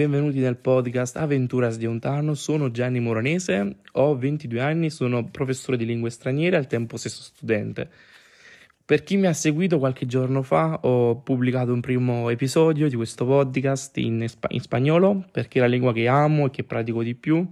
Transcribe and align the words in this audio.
benvenuti 0.00 0.38
nel 0.38 0.56
podcast 0.56 1.18
Aventuras 1.18 1.76
di 1.76 1.84
Ontano. 1.84 2.32
Sono 2.32 2.70
Gianni 2.70 3.00
Moronese, 3.00 3.76
ho 3.92 4.16
22 4.16 4.60
anni, 4.60 4.88
sono 4.88 5.28
professore 5.28 5.76
di 5.76 5.84
lingue 5.84 6.08
straniere 6.08 6.56
e 6.56 6.58
al 6.58 6.66
tempo 6.66 6.96
stesso 6.96 7.20
studente. 7.20 7.90
Per 8.82 9.02
chi 9.02 9.18
mi 9.18 9.26
ha 9.26 9.34
seguito 9.34 9.78
qualche 9.78 10.06
giorno 10.06 10.40
fa 10.40 10.80
ho 10.82 11.16
pubblicato 11.16 11.72
un 11.74 11.80
primo 11.80 12.30
episodio 12.30 12.88
di 12.88 12.96
questo 12.96 13.26
podcast 13.26 13.98
in, 13.98 14.26
in 14.48 14.60
spagnolo 14.60 15.26
perché 15.30 15.58
è 15.58 15.62
la 15.62 15.68
lingua 15.68 15.92
che 15.92 16.08
amo 16.08 16.46
e 16.46 16.50
che 16.50 16.64
pratico 16.64 17.02
di 17.02 17.14
più. 17.14 17.46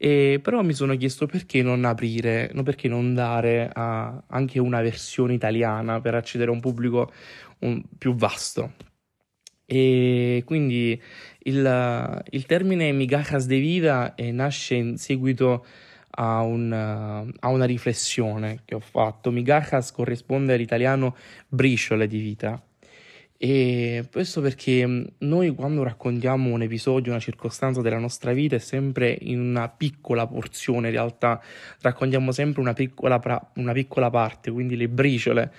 E 0.00 0.38
però 0.40 0.62
mi 0.62 0.74
sono 0.74 0.96
chiesto 0.96 1.26
perché 1.26 1.60
non 1.60 1.84
aprire, 1.84 2.52
perché 2.62 2.86
non 2.88 3.14
dare 3.14 3.68
a, 3.72 4.22
anche 4.28 4.60
una 4.60 4.80
versione 4.80 5.34
italiana 5.34 6.00
per 6.00 6.14
accedere 6.14 6.50
a 6.50 6.54
un 6.54 6.60
pubblico 6.60 7.12
un, 7.60 7.82
più 7.98 8.14
vasto. 8.14 8.74
E 9.66 10.42
quindi 10.46 11.00
il, 11.40 12.24
il 12.30 12.46
termine 12.46 12.92
migajas 12.92 13.46
de 13.46 13.58
vida 13.58 14.14
eh, 14.14 14.30
nasce 14.32 14.76
in 14.76 14.96
seguito 14.96 15.66
a, 16.10 16.40
un, 16.42 16.72
a, 16.72 17.48
una 17.48 17.64
riflessione 17.64 18.62
che 18.64 18.76
ho 18.76 18.80
fatto. 18.80 19.30
Migajas 19.30 19.92
corrisponde 19.92 20.54
all'italiano 20.54 21.16
briciole 21.48 22.06
di 22.06 22.18
vita. 22.18 22.62
E 23.40 24.04
questo 24.10 24.40
perché 24.40 25.12
noi 25.18 25.54
quando 25.54 25.84
raccontiamo 25.84 26.52
un 26.52 26.62
episodio, 26.62 27.12
una 27.12 27.20
circostanza 27.20 27.80
della 27.80 27.98
nostra 27.98 28.32
vita 28.32 28.56
è 28.56 28.58
sempre 28.58 29.16
in 29.20 29.38
una 29.38 29.68
piccola 29.68 30.26
porzione, 30.26 30.88
in 30.88 30.94
realtà 30.94 31.40
raccontiamo 31.80 32.32
sempre 32.32 32.60
una 32.60 32.72
piccola, 32.72 33.20
una 33.54 33.72
piccola 33.72 34.10
parte, 34.10 34.50
quindi 34.50 34.76
le 34.76 34.88
briciole 34.88 35.52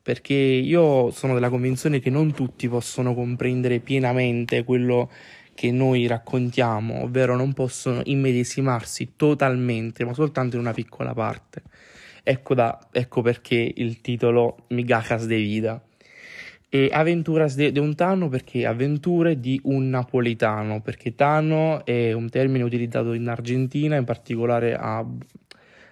perché 0.00 0.34
io 0.34 1.10
sono 1.10 1.32
della 1.32 1.48
convinzione 1.48 1.98
che 1.98 2.10
non 2.10 2.34
tutti 2.34 2.68
possono 2.68 3.14
comprendere 3.14 3.80
pienamente 3.80 4.62
quello 4.62 5.10
che 5.54 5.72
noi 5.72 6.06
raccontiamo, 6.06 7.02
ovvero 7.04 7.36
non 7.36 7.54
possono 7.54 8.02
immedesimarsi 8.04 9.14
totalmente, 9.16 10.04
ma 10.04 10.12
soltanto 10.12 10.56
in 10.56 10.60
una 10.60 10.74
piccola 10.74 11.14
parte. 11.14 11.62
Ecco, 12.22 12.54
da, 12.54 12.78
ecco 12.92 13.22
perché 13.22 13.72
il 13.76 14.02
titolo 14.02 14.66
Migajas 14.68 15.26
de 15.26 15.36
Vida. 15.36 15.82
E 16.74 16.90
Aventuras 16.92 17.54
de, 17.54 17.70
de 17.70 17.78
un 17.78 17.94
Tano 17.94 18.28
perché 18.28 18.66
avventure 18.66 19.38
di 19.38 19.60
un 19.62 19.90
napoletano, 19.90 20.82
perché 20.82 21.14
Tano 21.14 21.84
è 21.84 22.12
un 22.12 22.28
termine 22.28 22.64
utilizzato 22.64 23.12
in 23.12 23.28
Argentina, 23.28 23.94
in 23.94 24.02
particolare 24.02 24.74
a, 24.74 25.06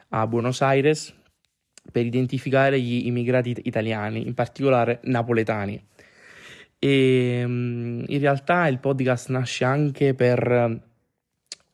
a 0.08 0.27
Buenos 0.27 0.61
Aires, 0.61 1.14
per 1.92 2.05
identificare 2.05 2.80
gli 2.80 3.06
immigrati 3.06 3.56
italiani, 3.62 4.27
in 4.27 4.34
particolare 4.34 4.98
napoletani. 5.05 5.80
E 6.80 7.44
mm, 7.46 8.02
in 8.08 8.19
realtà 8.19 8.67
il 8.67 8.80
podcast 8.80 9.28
nasce 9.28 9.62
anche 9.62 10.14
per 10.14 10.80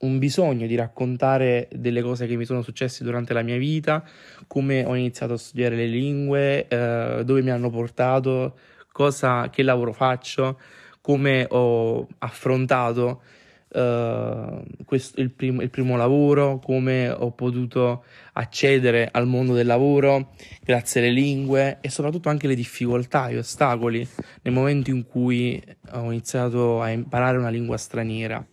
un 0.00 0.19
bisogno 0.19 0.67
di 0.67 0.75
raccontare 0.75 1.70
delle 1.72 2.03
cose 2.03 2.27
che 2.27 2.37
mi 2.37 2.45
sono 2.45 2.61
successe 2.61 3.05
durante 3.05 3.33
la 3.33 3.41
mia 3.41 3.56
vita, 3.56 4.06
come 4.47 4.84
ho 4.84 4.95
iniziato 4.95 5.33
a 5.33 5.39
studiare 5.39 5.77
le 5.77 5.87
lingue, 5.87 6.69
eh, 6.69 7.22
dove 7.25 7.41
mi 7.41 7.50
hanno 7.50 7.70
portato, 7.70 8.55
cosa, 8.98 9.48
che 9.48 9.62
lavoro 9.62 9.92
faccio, 9.92 10.58
come 11.00 11.46
ho 11.48 12.04
affrontato 12.18 13.22
uh, 13.68 14.64
questo, 14.84 15.20
il, 15.20 15.30
prim- 15.30 15.60
il, 15.60 15.70
primo 15.70 15.96
lavoro, 15.96 16.58
come 16.58 17.08
ho 17.08 17.30
potuto 17.30 18.02
accedere 18.32 19.08
al 19.12 19.28
mondo 19.28 19.54
del 19.54 19.66
lavoro 19.66 20.34
grazie 20.64 21.00
alle 21.00 21.12
lingue 21.12 21.78
e 21.80 21.91
soprattutto 21.91 22.28
anche 22.28 22.48
le 22.48 22.56
difficoltà, 22.56 23.30
gli 23.30 23.36
ostacoli 23.36 24.04
nel 24.42 24.52
momento 24.52 24.91
in 24.91 25.06
cui 25.06 25.62
ho 25.92 26.10
iniziato 26.10 26.82
a 26.82 26.91
imparare 26.91 27.38
una 27.38 27.50
lingua 27.50 27.76
straniera. 27.76 28.44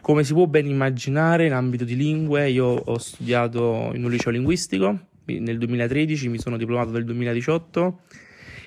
Come 0.00 0.24
si 0.24 0.32
può 0.32 0.46
ben 0.46 0.66
immaginare, 0.66 1.46
in 1.46 1.52
ambito 1.52 1.84
di 1.84 1.94
lingue, 1.94 2.50
io 2.50 2.66
ho 2.66 2.98
studiato 2.98 3.92
in 3.94 4.02
un 4.02 4.10
liceo 4.10 4.32
linguistico 4.32 5.06
nel 5.26 5.58
2013, 5.58 6.28
mi 6.28 6.40
sono 6.40 6.56
diplomato 6.56 6.90
nel 6.90 7.04
2018 7.04 8.00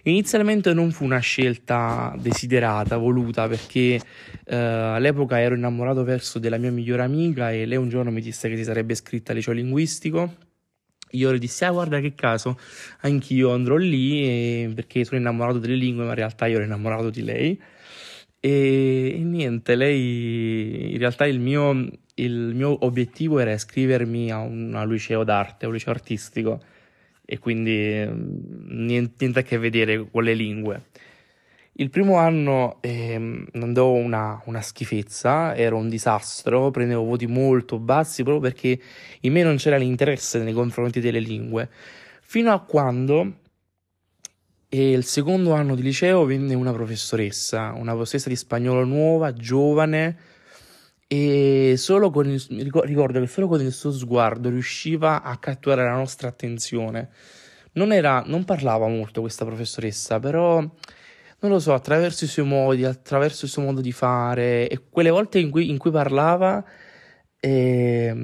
Inizialmente 0.03 0.73
non 0.73 0.91
fu 0.91 1.03
una 1.03 1.19
scelta 1.19 2.15
desiderata, 2.17 2.97
voluta, 2.97 3.47
perché 3.47 4.01
eh, 4.45 4.55
all'epoca 4.55 5.39
ero 5.39 5.53
innamorato 5.55 6.03
verso 6.03 6.39
della 6.39 6.57
mia 6.57 6.71
migliore 6.71 7.03
amica 7.03 7.51
e 7.51 7.65
lei 7.65 7.77
un 7.77 7.89
giorno 7.89 8.09
mi 8.09 8.21
disse 8.21 8.49
che 8.49 8.57
si 8.57 8.63
sarebbe 8.63 8.93
iscritta 8.93 9.31
al 9.31 9.37
liceo 9.37 9.53
linguistico. 9.53 10.35
Io 11.11 11.31
le 11.31 11.39
dissi, 11.39 11.65
ah 11.65 11.71
guarda 11.71 11.99
che 11.99 12.15
caso, 12.15 12.57
anch'io 13.01 13.51
andrò 13.51 13.75
lì 13.75 14.23
e... 14.23 14.71
perché 14.73 15.03
sono 15.03 15.19
innamorato 15.19 15.59
delle 15.59 15.75
lingue, 15.75 16.03
ma 16.03 16.11
in 16.11 16.15
realtà 16.15 16.47
io 16.47 16.55
ero 16.55 16.63
innamorato 16.65 17.09
di 17.09 17.21
lei. 17.23 17.61
E, 18.39 19.17
e 19.19 19.23
niente, 19.23 19.75
lei 19.75 20.93
in 20.93 20.97
realtà 20.97 21.27
il 21.27 21.39
mio, 21.39 21.87
il 22.15 22.53
mio 22.55 22.85
obiettivo 22.85 23.39
era 23.39 23.51
iscrivermi 23.51 24.31
a 24.31 24.39
un, 24.39 24.73
a 24.73 24.85
liceo 24.85 25.23
d'arte, 25.23 25.65
a 25.65 25.67
un 25.67 25.75
liceo 25.75 25.93
artistico 25.93 26.63
e 27.31 27.39
quindi 27.39 28.05
mm, 28.05 28.85
niente, 28.85 29.13
niente 29.19 29.39
a 29.39 29.41
che 29.43 29.57
vedere 29.57 30.05
con 30.11 30.21
le 30.21 30.33
lingue. 30.33 30.83
Il 31.75 31.89
primo 31.89 32.17
anno 32.17 32.79
eh, 32.81 33.47
andò 33.53 33.91
una, 33.91 34.41
una, 34.47 34.59
schifezza, 34.59 35.55
era 35.55 35.75
un 35.75 35.87
disastro, 35.87 36.71
prendevo 36.71 37.05
voti 37.05 37.27
molto 37.27 37.79
bassi 37.79 38.23
proprio 38.23 38.51
perché 38.51 38.77
in 39.21 39.31
me 39.31 39.43
non 39.43 39.55
c'era 39.55 39.77
l'interesse 39.77 40.39
nei 40.39 40.51
confronti 40.51 40.99
delle 40.99 41.21
lingue. 41.21 41.69
Fino 42.21 42.51
a 42.51 42.59
quando 42.59 43.37
eh, 44.67 44.91
il 44.91 45.05
secondo 45.05 45.53
anno 45.53 45.75
di 45.75 45.83
liceo 45.83 46.25
venne 46.25 46.53
una 46.53 46.73
professoressa, 46.73 47.71
una 47.77 47.93
professoressa 47.93 48.27
di 48.27 48.35
spagnolo 48.35 48.83
nuova, 48.83 49.31
giovane, 49.31 50.17
e 51.13 51.73
solo 51.75 52.09
con 52.09 52.29
il, 52.29 52.41
ricordo 52.47 53.19
che 53.19 53.27
solo 53.27 53.49
con 53.49 53.59
il 53.59 53.73
suo 53.73 53.91
sguardo 53.91 54.47
riusciva 54.47 55.23
a 55.23 55.37
catturare 55.39 55.89
la 55.89 55.97
nostra 55.97 56.29
attenzione. 56.29 57.09
Non, 57.73 57.91
era, 57.91 58.23
non 58.25 58.45
parlava 58.45 58.87
molto 58.87 59.19
questa 59.19 59.43
professoressa, 59.43 60.19
però 60.19 60.59
non 60.59 61.51
lo 61.51 61.59
so, 61.59 61.73
attraverso 61.73 62.23
i 62.23 62.27
suoi 62.27 62.45
modi, 62.45 62.85
attraverso 62.85 63.43
il 63.43 63.51
suo 63.51 63.61
modo 63.61 63.81
di 63.81 63.91
fare 63.91 64.69
e 64.69 64.83
quelle 64.89 65.09
volte 65.09 65.39
in 65.39 65.51
cui, 65.51 65.69
in 65.69 65.77
cui 65.77 65.91
parlava 65.91 66.63
eh, 67.41 68.15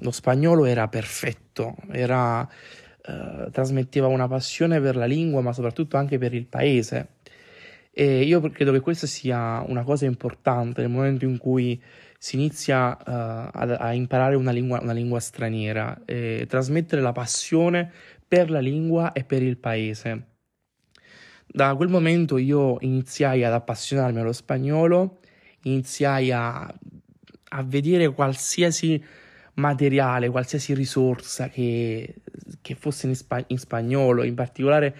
lo 0.00 0.10
spagnolo 0.10 0.66
era 0.66 0.86
perfetto, 0.88 1.76
era, 1.92 2.46
eh, 3.06 3.48
trasmetteva 3.50 4.08
una 4.08 4.28
passione 4.28 4.82
per 4.82 4.96
la 4.96 5.06
lingua 5.06 5.40
ma 5.40 5.54
soprattutto 5.54 5.96
anche 5.96 6.18
per 6.18 6.34
il 6.34 6.46
paese 6.46 7.08
e 7.96 8.24
io 8.24 8.40
credo 8.50 8.72
che 8.72 8.80
questa 8.80 9.06
sia 9.06 9.62
una 9.68 9.84
cosa 9.84 10.04
importante 10.04 10.80
nel 10.80 10.90
momento 10.90 11.24
in 11.24 11.38
cui 11.38 11.80
si 12.18 12.34
inizia 12.34 12.96
uh, 12.96 13.02
a, 13.06 13.50
a, 13.52 13.92
imparare 13.92 14.34
una 14.34 14.50
lingua, 14.50 14.80
una 14.80 14.92
lingua 14.92 15.20
straniera, 15.20 16.02
eh, 16.04 16.44
trasmettere 16.48 17.00
la 17.00 17.12
passione 17.12 17.92
per 18.26 18.50
la 18.50 18.58
lingua 18.58 19.12
e 19.12 19.22
per 19.22 19.42
il 19.42 19.58
paese. 19.58 20.26
Da 21.46 21.76
quel 21.76 21.88
momento 21.88 22.36
io 22.36 22.78
iniziai 22.80 23.44
ad 23.44 23.52
appassionarmi 23.52 24.18
allo 24.18 24.32
spagnolo, 24.32 25.20
iniziai 25.62 26.32
a, 26.32 26.62
a 26.62 27.62
vedere 27.62 28.12
qualsiasi 28.12 29.00
materiale, 29.54 30.30
qualsiasi 30.30 30.74
risorsa 30.74 31.48
che, 31.48 32.22
che 32.60 32.74
fosse 32.74 33.06
in, 33.06 33.14
spa- 33.14 33.44
in, 33.46 33.58
spagnolo, 33.58 34.24
in 34.24 34.34
particolare 34.34 34.96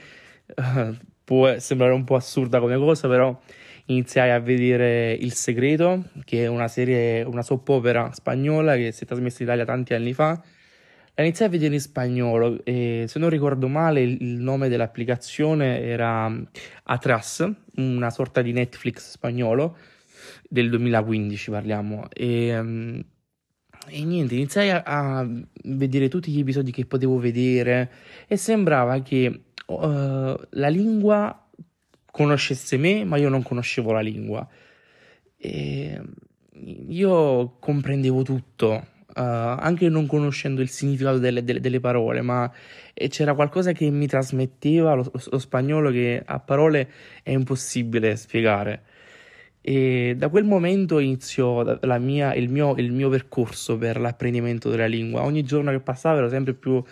uh, 0.54 0.94
può 1.24 1.58
sembrare 1.58 1.92
un 1.92 2.04
po' 2.04 2.16
assurda 2.16 2.60
come 2.60 2.76
cosa, 2.76 3.08
però 3.08 3.38
iniziai 3.86 4.30
a 4.30 4.38
vedere 4.38 5.12
Il 5.12 5.32
Segreto, 5.32 6.04
che 6.24 6.44
è 6.44 6.46
una 6.46 6.68
serie, 6.68 7.22
una 7.22 7.42
soap 7.42 7.68
opera 7.68 8.12
spagnola 8.12 8.76
che 8.76 8.92
si 8.92 9.04
è 9.04 9.06
trasmessa 9.06 9.42
in 9.42 9.48
Italia 9.48 9.64
tanti 9.64 9.94
anni 9.94 10.12
fa. 10.12 10.42
La 11.16 11.22
iniziai 11.22 11.48
a 11.48 11.50
vedere 11.50 11.74
in 11.74 11.80
spagnolo 11.80 12.64
e 12.64 13.04
se 13.06 13.18
non 13.20 13.28
ricordo 13.28 13.68
male 13.68 14.02
il, 14.02 14.40
nome 14.40 14.68
dell'applicazione 14.68 15.80
era 15.80 16.30
Atras, 16.84 17.48
una 17.76 18.10
sorta 18.10 18.42
di 18.42 18.52
Netflix 18.52 19.12
spagnolo 19.12 19.76
del 20.48 20.70
2015 20.70 21.50
parliamo 21.50 22.08
e, 22.12 22.58
um, 22.58 23.04
e 23.86 24.04
niente, 24.04 24.34
iniziai 24.34 24.70
a, 24.70 24.82
a 24.84 25.28
vedere 25.64 26.08
tutti 26.08 26.32
gli 26.32 26.40
episodi 26.40 26.72
che 26.72 26.84
potevo 26.84 27.18
vedere 27.18 27.90
e 28.26 28.36
sembrava 28.36 29.00
che 29.02 29.42
uh, 29.66 30.38
la 30.50 30.68
lingua 30.68 31.38
conoscesse 32.10 32.76
me, 32.76 33.04
ma 33.04 33.16
io 33.16 33.28
non 33.28 33.42
conoscevo 33.42 33.92
la 33.92 34.00
lingua. 34.00 34.46
E 35.36 36.00
io 36.88 37.56
comprendevo 37.58 38.22
tutto, 38.22 38.70
uh, 38.72 39.12
anche 39.14 39.88
non 39.88 40.06
conoscendo 40.06 40.60
il 40.60 40.68
significato 40.68 41.18
delle, 41.18 41.42
delle, 41.44 41.60
delle 41.60 41.80
parole, 41.80 42.22
ma 42.22 42.50
c'era 43.08 43.34
qualcosa 43.34 43.72
che 43.72 43.90
mi 43.90 44.06
trasmetteva 44.06 44.94
lo, 44.94 45.10
lo, 45.12 45.38
spagnolo 45.38 45.90
che 45.90 46.22
a 46.24 46.38
parole 46.38 46.90
è 47.22 47.30
impossibile 47.30 48.16
spiegare. 48.16 48.84
E 49.60 50.14
da 50.16 50.28
quel 50.28 50.44
momento 50.44 50.98
iniziò 50.98 51.64
mia, 51.98 52.34
il, 52.34 52.50
mio, 52.50 52.74
il, 52.76 52.92
mio, 52.92 53.08
percorso 53.08 53.78
per 53.78 53.98
l'apprendimento 53.98 54.68
della 54.68 54.86
lingua. 54.86 55.22
Ogni 55.22 55.42
giorno 55.42 55.70
che 55.70 55.80
passava 55.80 56.18
ero 56.18 56.28
sempre 56.28 56.52
più 56.52 56.82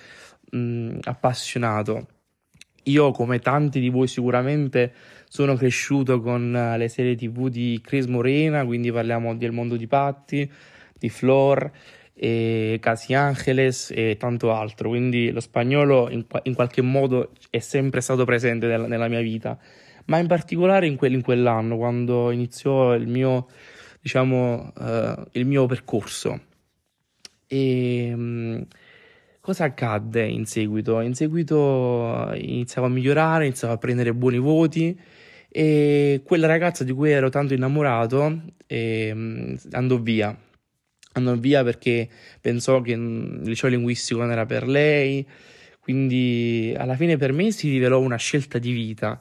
mh, 0.50 0.98
appassionato 1.02 2.06
io, 2.84 3.10
come 3.12 3.38
tanti 3.38 3.80
di 3.80 3.88
voi 3.88 4.06
sicuramente, 4.06 4.92
sono 5.28 5.54
cresciuto 5.54 6.20
con 6.20 6.54
eh, 6.54 6.76
le 6.76 6.88
serie 6.88 7.14
tv 7.14 7.48
di 7.48 7.80
Chris 7.82 8.06
Morena, 8.06 8.64
quindi 8.64 8.90
parliamo 8.90 9.34
del 9.36 9.52
mondo 9.52 9.76
di 9.76 9.86
Patti, 9.86 10.50
di 10.98 11.08
Flor, 11.08 11.70
e 12.14 12.78
Casi 12.80 13.14
Angeles 13.14 13.90
e 13.94 14.16
tanto 14.18 14.52
altro. 14.52 14.90
Quindi 14.90 15.30
lo 15.30 15.40
spagnolo 15.40 16.10
in, 16.10 16.24
in 16.42 16.54
qualche 16.54 16.82
modo 16.82 17.32
è 17.50 17.58
sempre 17.58 18.00
stato 18.00 18.24
presente 18.24 18.66
nella, 18.66 18.86
nella 18.86 19.08
mia 19.08 19.20
vita, 19.20 19.58
ma 20.06 20.18
in 20.18 20.26
particolare 20.26 20.86
in, 20.86 20.96
quel, 20.96 21.14
in, 21.14 21.22
quell'anno, 21.22 21.76
quando 21.76 22.30
iniziò 22.30 22.94
il 22.94 23.06
mio, 23.06 23.48
diciamo, 24.00 24.72
uh, 24.76 25.24
il 25.32 25.46
mio 25.46 25.66
percorso. 25.66 26.40
E... 27.46 28.10
Um, 28.12 28.66
Cosa 29.42 29.64
accadde 29.64 30.24
in 30.24 30.46
seguito? 30.46 31.00
In 31.00 31.14
seguito 31.14 32.30
eh, 32.30 32.38
iniziavo 32.38 32.86
a 32.86 32.90
migliorare, 32.90 33.46
iniziavo 33.46 33.74
a 33.74 33.76
prendere 33.76 34.14
buoni 34.14 34.38
voti 34.38 34.96
e 35.48 36.20
quella 36.24 36.46
ragazza 36.46 36.84
di 36.84 36.92
cui 36.92 37.10
ero 37.10 37.28
tanto 37.28 37.52
innamorato 37.52 38.40
eh, 38.68 39.58
andò 39.72 39.98
via. 39.98 40.38
Andò 41.14 41.34
via 41.34 41.64
perché 41.64 42.08
pensò 42.40 42.80
che 42.82 42.92
il 42.92 43.40
liceo 43.42 43.68
linguistico 43.68 44.20
non 44.20 44.30
era 44.30 44.46
per 44.46 44.68
lei, 44.68 45.26
quindi 45.80 46.72
alla 46.78 46.94
fine 46.94 47.16
per 47.16 47.32
me 47.32 47.50
si 47.50 47.68
rivelò 47.68 47.98
una 47.98 48.16
scelta 48.18 48.58
di 48.58 48.70
vita 48.70 49.20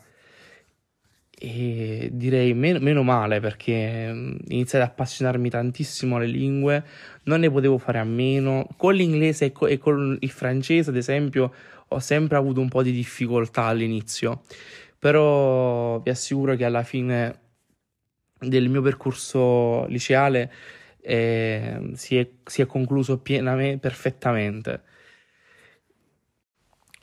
e 1.43 2.09
direi 2.11 2.53
meno, 2.53 2.77
meno, 2.79 3.01
male 3.01 3.39
perché 3.39 4.13
mm, 4.13 4.35
iniziai 4.49 4.83
ad 4.83 4.89
appassionarmi 4.89 5.49
tantissimo 5.49 6.17
alle 6.17 6.27
lingue, 6.27 6.83
non 7.23 7.39
ne 7.39 7.49
potevo 7.49 7.79
fare 7.79 7.97
a 7.97 8.03
meno. 8.03 8.67
Con 8.77 8.93
l'inglese 8.93 9.45
e, 9.45 9.51
co- 9.51 9.65
e 9.65 9.79
con 9.79 10.15
il 10.19 10.29
francese, 10.29 10.91
ad 10.91 10.97
esempio, 10.97 11.51
ho 11.87 11.99
sempre 11.99 12.37
avuto 12.37 12.61
un 12.61 12.69
po' 12.69 12.83
di 12.83 12.91
difficoltà 12.91 13.63
all'inizio, 13.63 14.43
però 14.99 15.99
vi 15.99 16.11
assicuro 16.11 16.55
che 16.55 16.63
alla 16.63 16.83
fine 16.83 17.39
del 18.39 18.69
mio 18.69 18.83
percorso 18.83 19.87
liceale 19.87 20.51
eh, 21.01 21.91
si, 21.95 22.17
è, 22.17 22.29
si, 22.45 22.61
è, 22.61 22.67
concluso 22.67 23.17
pienamente, 23.17 23.79
perfettamente. 23.79 24.83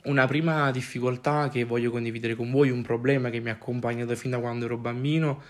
Una 0.09 0.25
prima 0.25 0.71
difficoltà 0.71 1.49
che 1.49 1.63
voglio 1.65 1.91
condividere 1.91 2.33
con 2.33 2.49
voi, 2.49 2.71
un 2.71 2.81
problema 2.81 3.29
che 3.29 3.39
mi 3.39 3.49
ha 3.49 3.53
accompagnato 3.53 4.15
fin 4.15 4.31
da 4.31 4.39
quando 4.39 4.65
ero 4.65 4.75
bambino 4.75 5.43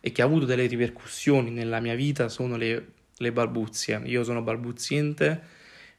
e 0.00 0.10
che 0.10 0.20
ha 0.20 0.24
avuto 0.24 0.46
delle 0.46 0.66
ripercussioni 0.66 1.50
nella 1.50 1.78
mia 1.78 1.94
vita 1.94 2.28
sono 2.28 2.56
le, 2.56 2.86
le 3.16 3.30
balbuzie. 3.30 4.02
Io 4.06 4.24
sono 4.24 4.42
balbuziente, 4.42 5.40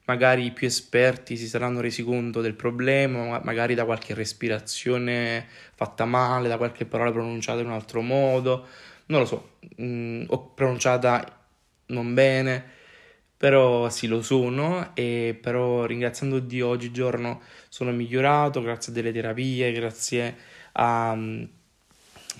magari 0.08 0.44
i 0.44 0.52
più 0.52 0.68
esperti 0.68 1.38
si 1.38 1.48
saranno 1.48 1.80
resi 1.80 2.04
conto 2.04 2.42
del 2.42 2.54
problema, 2.54 3.40
magari 3.46 3.76
da 3.76 3.86
qualche 3.86 4.14
respirazione 4.14 5.48
fatta 5.74 6.04
male, 6.04 6.50
da 6.50 6.58
qualche 6.58 6.86
parola 6.86 7.14
pronunciata 7.14 7.62
in 7.62 7.68
un 7.68 7.72
altro 7.72 8.02
modo, 8.02 8.68
non 9.06 9.22
lo 9.22 9.26
so, 9.26 9.52
mh, 9.78 9.86
mm, 9.86 10.24
o 10.28 10.48
pronunciata 10.50 11.46
non 11.86 12.14
bene 12.14 12.80
però 13.42 13.90
sì 13.90 14.06
lo 14.06 14.22
sono 14.22 14.92
e 14.94 15.36
però 15.42 15.86
ringraziando 15.86 16.38
Dio 16.38 16.68
oggigiorno 16.68 17.42
sono 17.70 17.92
migliorato 17.92 18.62
grazie 18.62 18.92
a 18.92 18.96
delle 18.96 19.12
terapie, 19.12 19.72
grazie 19.72 20.36
a, 20.74 21.18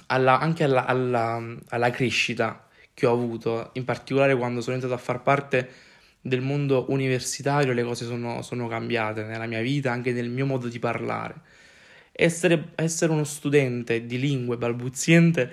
alla, 0.06 0.40
anche 0.40 0.64
alla, 0.64 0.86
alla, 0.86 1.44
alla, 1.70 1.90
crescita 1.90 2.68
che 2.94 3.08
ho 3.08 3.14
avuto, 3.14 3.72
in 3.74 3.84
particolare 3.84 4.36
quando 4.38 4.62
sono 4.62 4.76
entrato 4.76 4.94
a 4.94 5.00
far 5.00 5.24
parte 5.24 5.70
del 6.22 6.42
mondo 6.42 6.86
universitario 6.90 7.74
le 7.74 7.84
cose 7.84 8.06
sono, 8.06 8.44
sono 8.44 8.68
cambiate 8.68 9.24
nella 9.24 9.48
mia 9.48 9.62
vita, 9.62 9.92
anche 9.92 10.12
nel 10.12 10.30
mio 10.30 10.46
modo 10.46 10.68
di 10.68 10.78
parlare. 10.78 11.34
Essere, 12.12 12.74
essere 12.76 13.12
uno 13.12 13.24
studente 13.24 14.06
di 14.06 14.20
lingue 14.20 14.56
balbuziente 14.56 15.52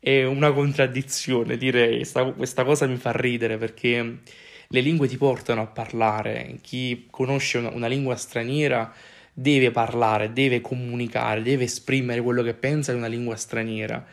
è 0.00 0.24
una 0.24 0.50
contraddizione, 0.54 1.58
direi, 1.58 1.96
questa, 1.96 2.24
questa 2.32 2.64
cosa 2.64 2.86
mi 2.86 2.96
fa 2.96 3.12
ridere 3.12 3.58
perché 3.58 4.20
le 4.68 4.80
lingue 4.80 5.08
ti 5.08 5.16
portano 5.16 5.62
a 5.62 5.66
parlare, 5.66 6.58
chi 6.60 7.06
conosce 7.10 7.58
una, 7.58 7.70
una 7.70 7.86
lingua 7.86 8.16
straniera 8.16 8.92
deve 9.32 9.70
parlare, 9.70 10.32
deve 10.32 10.60
comunicare, 10.60 11.42
deve 11.42 11.64
esprimere 11.64 12.22
quello 12.22 12.42
che 12.42 12.54
pensa 12.54 12.92
in 12.92 12.98
una 12.98 13.06
lingua 13.06 13.36
straniera. 13.36 14.04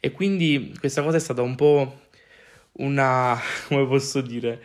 E 0.00 0.12
quindi 0.12 0.72
questa 0.78 1.02
cosa 1.02 1.16
è 1.16 1.20
stata 1.20 1.42
un 1.42 1.56
po' 1.56 2.02
una, 2.74 3.38
come 3.66 3.86
posso 3.86 4.20
dire, 4.20 4.62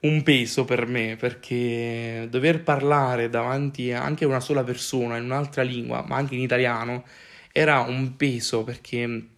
un 0.00 0.22
peso 0.22 0.64
per 0.64 0.86
me, 0.86 1.16
perché 1.16 2.26
dover 2.30 2.62
parlare 2.62 3.28
davanti 3.28 3.92
anche 3.92 4.24
a 4.24 4.28
una 4.28 4.40
sola 4.40 4.62
persona 4.62 5.16
in 5.16 5.24
un'altra 5.24 5.62
lingua, 5.62 6.04
ma 6.06 6.16
anche 6.16 6.34
in 6.34 6.42
italiano, 6.42 7.04
era 7.52 7.80
un 7.80 8.16
peso 8.16 8.62
perché 8.64 9.28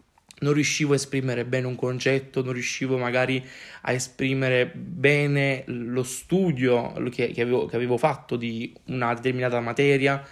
non 0.40 0.52
riuscivo 0.52 0.92
a 0.92 0.96
esprimere 0.96 1.44
bene 1.44 1.66
un 1.66 1.74
concetto, 1.74 2.42
non 2.42 2.52
riuscivo 2.52 2.96
magari 2.96 3.44
a 3.82 3.92
esprimere 3.92 4.66
bene 4.66 5.64
lo 5.66 6.02
studio 6.02 6.92
che, 7.10 7.32
che, 7.32 7.42
avevo, 7.42 7.66
che 7.66 7.76
avevo, 7.76 7.96
fatto 7.96 8.36
di 8.36 8.72
una 8.86 9.14
determinata 9.14 9.60
materia, 9.60 10.24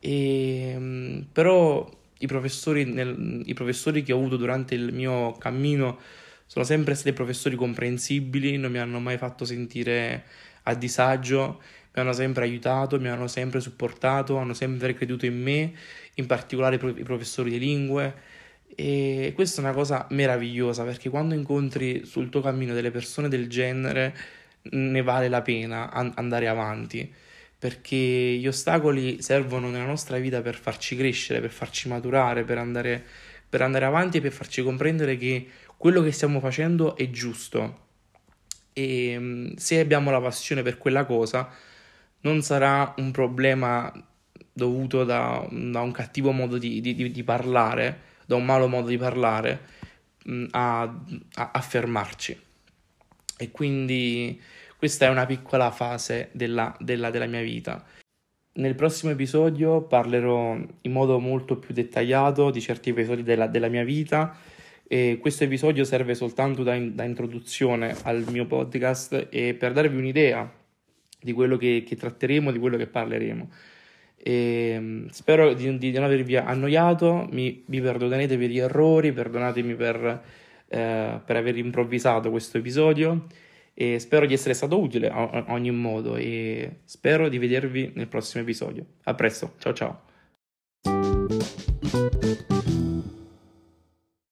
e, 0.00 0.70
ehm, 0.70 1.26
però 1.32 1.88
i 2.18 2.26
professori, 2.26 2.84
nel, 2.84 3.42
i 3.44 3.54
professori 3.54 4.02
che 4.02 4.12
ho 4.12 4.16
avuto 4.16 4.36
durante 4.36 4.74
il 4.74 4.92
mio 4.92 5.32
cammino 5.32 5.98
sono 6.46 6.64
sempre 6.64 6.94
stati 6.94 7.12
professori 7.12 7.56
comprensibili, 7.56 8.56
non 8.56 8.72
mi 8.72 8.78
hanno 8.78 8.98
mai 8.98 9.18
fatto 9.18 9.44
sentire 9.44 10.24
a 10.64 10.74
disagio, 10.74 11.60
mi 11.94 12.00
hanno 12.00 12.12
sempre 12.12 12.44
aiutato, 12.44 12.98
mi 12.98 13.08
hanno 13.08 13.28
sempre 13.28 13.60
supportato, 13.60 14.36
hanno 14.36 14.54
sempre 14.54 14.94
creduto 14.94 15.26
in 15.26 15.40
me, 15.40 15.72
in 16.14 16.26
particolare 16.26 16.76
i 16.76 17.02
professori 17.04 17.50
di 17.50 17.58
lingue 17.58 18.36
e 18.80 19.32
questa 19.34 19.60
è 19.60 19.64
una 19.64 19.72
cosa 19.72 20.06
meravigliosa 20.10 20.84
perché 20.84 21.10
quando 21.10 21.34
incontri 21.34 22.04
sul 22.04 22.28
tuo 22.28 22.40
cammino 22.40 22.74
delle 22.74 22.92
persone 22.92 23.28
del 23.28 23.48
genere 23.48 24.16
ne 24.70 25.02
vale 25.02 25.28
la 25.28 25.42
pena 25.42 25.90
andare 25.90 26.46
avanti. 26.46 27.12
Perché 27.58 27.96
gli 27.96 28.46
ostacoli 28.46 29.20
servono 29.20 29.68
nella 29.68 29.84
nostra 29.84 30.18
vita 30.18 30.42
per 30.42 30.54
farci 30.54 30.94
crescere, 30.94 31.40
per 31.40 31.50
farci 31.50 31.88
maturare, 31.88 32.44
per 32.44 32.58
andare, 32.58 33.04
per 33.48 33.62
andare 33.62 33.84
avanti 33.84 34.18
e 34.18 34.20
per 34.20 34.30
farci 34.30 34.62
comprendere 34.62 35.16
che 35.16 35.48
quello 35.76 36.00
che 36.00 36.12
stiamo 36.12 36.38
facendo 36.38 36.94
è 36.94 37.10
giusto. 37.10 37.86
E 38.74 39.16
mm, 39.18 39.54
se 39.56 39.80
abbiamo 39.80 40.12
la 40.12 40.20
passione 40.20 40.62
per 40.62 40.78
quella 40.78 41.04
cosa 41.04 41.50
non 42.20 42.42
sarà 42.42 42.94
un 42.98 43.10
problema 43.10 43.92
dovuto 44.52 45.02
da, 45.02 45.44
da 45.50 45.80
un 45.80 45.90
cattivo 45.90 46.30
modo 46.30 46.58
di, 46.58 46.80
di, 46.80 47.10
di 47.10 47.24
parlare 47.24 48.06
da 48.28 48.36
un 48.36 48.44
malo 48.44 48.68
modo 48.68 48.88
di 48.88 48.98
parlare 48.98 49.60
mm, 50.28 50.44
a, 50.50 50.82
a, 50.82 51.50
a 51.50 51.60
fermarci. 51.62 52.38
E 53.38 53.50
quindi 53.50 54.38
questa 54.76 55.06
è 55.06 55.08
una 55.08 55.24
piccola 55.24 55.70
fase 55.70 56.28
della, 56.32 56.76
della, 56.78 57.08
della 57.08 57.24
mia 57.24 57.40
vita. 57.40 57.82
Nel 58.56 58.74
prossimo 58.74 59.12
episodio 59.12 59.80
parlerò 59.80 60.58
in 60.82 60.92
modo 60.92 61.18
molto 61.18 61.56
più 61.56 61.72
dettagliato 61.72 62.50
di 62.50 62.60
certi 62.60 62.90
episodi 62.90 63.22
della, 63.22 63.46
della 63.46 63.68
mia 63.68 63.84
vita 63.84 64.36
e 64.86 65.16
questo 65.18 65.44
episodio 65.44 65.84
serve 65.84 66.14
soltanto 66.14 66.62
da, 66.62 66.74
in, 66.74 66.94
da, 66.94 67.04
introduzione 67.04 67.96
al 68.02 68.24
mio 68.30 68.44
podcast 68.44 69.28
e 69.30 69.54
per 69.54 69.72
darvi 69.72 69.96
un'idea 69.96 70.52
di 71.18 71.32
quello 71.32 71.56
che, 71.56 71.82
che 71.86 71.96
tratteremo, 71.96 72.52
di 72.52 72.58
quello 72.58 72.76
che 72.76 72.88
parleremo. 72.88 73.48
E 74.20 74.76
mm, 74.78 75.06
spero 75.08 75.52
di, 75.54 75.78
di, 75.78 75.92
non 75.92 76.04
avervi 76.04 76.36
annoiato, 76.36 77.28
mi, 77.30 77.62
mi 77.66 77.80
perdonate 77.80 78.36
per 78.36 78.48
gli 78.48 78.58
errori, 78.58 79.12
perdonatemi 79.12 79.74
per, 79.74 80.22
eh, 80.68 81.20
per 81.24 81.36
aver 81.36 81.56
improvvisato 81.56 82.30
questo 82.30 82.58
episodio 82.58 83.26
e 83.74 84.00
spero 84.00 84.26
di 84.26 84.34
essere 84.34 84.54
stato 84.54 84.80
utile 84.80 85.08
a, 85.08 85.30
a 85.30 85.52
ogni 85.52 85.70
modo 85.70 86.16
e 86.16 86.78
spero 86.84 87.28
di 87.28 87.38
vedervi 87.38 87.92
nel 87.94 88.08
prossimo 88.08 88.42
episodio. 88.42 88.84
A 89.04 89.14
presto, 89.14 89.54
ciao 89.58 89.72
ciao. 89.72 90.07